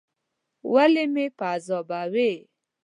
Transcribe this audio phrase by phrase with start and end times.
[0.73, 2.31] ولي مې په عذابوې؟